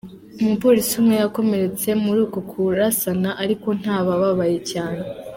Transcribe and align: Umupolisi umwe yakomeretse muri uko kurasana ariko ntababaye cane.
Umupolisi 0.41 0.93
umwe 1.01 1.15
yakomeretse 1.23 1.87
muri 2.03 2.19
uko 2.25 2.39
kurasana 2.49 3.29
ariko 3.43 3.67
ntababaye 3.79 4.57
cane. 4.71 5.03